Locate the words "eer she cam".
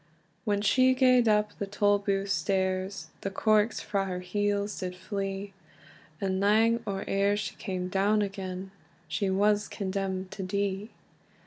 7.07-7.87